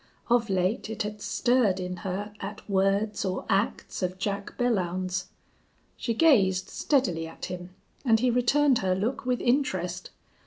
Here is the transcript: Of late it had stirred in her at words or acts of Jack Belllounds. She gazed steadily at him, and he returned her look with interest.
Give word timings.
Of 0.31 0.49
late 0.49 0.89
it 0.89 1.03
had 1.03 1.21
stirred 1.21 1.79
in 1.79 1.97
her 1.97 2.33
at 2.39 2.67
words 2.67 3.23
or 3.23 3.45
acts 3.49 4.01
of 4.01 4.17
Jack 4.17 4.57
Belllounds. 4.57 5.25
She 5.95 6.15
gazed 6.15 6.69
steadily 6.69 7.27
at 7.27 7.45
him, 7.45 7.75
and 8.03 8.19
he 8.19 8.31
returned 8.31 8.79
her 8.79 8.95
look 8.95 9.27
with 9.27 9.39
interest. 9.41 10.09